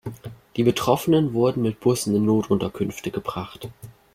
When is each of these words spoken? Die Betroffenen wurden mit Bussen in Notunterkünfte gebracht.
Die 0.55 0.63
Betroffenen 0.63 1.33
wurden 1.35 1.61
mit 1.61 1.79
Bussen 1.79 2.15
in 2.15 2.25
Notunterkünfte 2.25 3.11
gebracht. 3.11 3.69